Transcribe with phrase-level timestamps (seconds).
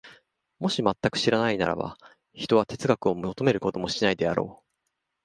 [0.57, 1.95] もし全く知らないならば、
[2.33, 4.67] ひとは哲学を求めることもしないであろう。